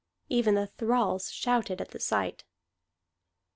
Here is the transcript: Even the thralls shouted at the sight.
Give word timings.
Even 0.29 0.55
the 0.55 0.65
thralls 0.65 1.29
shouted 1.31 1.79
at 1.79 1.89
the 1.89 1.99
sight. 1.99 2.43